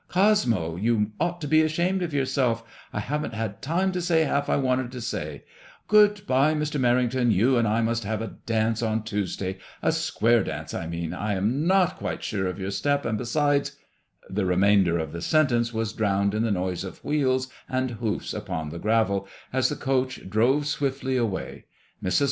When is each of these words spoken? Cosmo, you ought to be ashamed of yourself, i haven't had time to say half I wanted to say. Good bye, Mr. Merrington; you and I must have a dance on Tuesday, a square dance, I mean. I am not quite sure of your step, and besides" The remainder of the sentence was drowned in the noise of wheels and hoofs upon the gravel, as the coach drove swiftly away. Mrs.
Cosmo, 0.09 0.77
you 0.77 1.11
ought 1.19 1.39
to 1.41 1.47
be 1.47 1.61
ashamed 1.61 2.01
of 2.01 2.11
yourself, 2.11 2.63
i 2.91 2.99
haven't 2.99 3.35
had 3.35 3.61
time 3.61 3.91
to 3.91 4.01
say 4.01 4.23
half 4.23 4.49
I 4.49 4.55
wanted 4.55 4.91
to 4.93 4.99
say. 4.99 5.43
Good 5.87 6.25
bye, 6.25 6.55
Mr. 6.55 6.81
Merrington; 6.81 7.31
you 7.31 7.55
and 7.55 7.67
I 7.67 7.81
must 7.81 8.03
have 8.03 8.19
a 8.19 8.35
dance 8.47 8.81
on 8.81 9.03
Tuesday, 9.03 9.59
a 9.83 9.91
square 9.91 10.43
dance, 10.43 10.73
I 10.73 10.87
mean. 10.87 11.13
I 11.13 11.35
am 11.35 11.67
not 11.67 11.97
quite 11.99 12.23
sure 12.23 12.47
of 12.47 12.57
your 12.57 12.71
step, 12.71 13.05
and 13.05 13.15
besides" 13.15 13.75
The 14.27 14.47
remainder 14.47 14.97
of 14.97 15.11
the 15.11 15.21
sentence 15.21 15.71
was 15.71 15.93
drowned 15.93 16.33
in 16.33 16.41
the 16.41 16.49
noise 16.49 16.83
of 16.83 17.05
wheels 17.05 17.49
and 17.69 17.91
hoofs 17.91 18.33
upon 18.33 18.69
the 18.69 18.79
gravel, 18.79 19.27
as 19.53 19.69
the 19.69 19.75
coach 19.75 20.27
drove 20.27 20.65
swiftly 20.65 21.15
away. 21.15 21.65
Mrs. 22.03 22.19